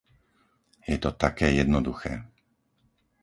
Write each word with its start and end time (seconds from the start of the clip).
Je 0.89 0.95
to 1.03 1.09
také 1.23 1.47
jednoduché. 1.61 2.13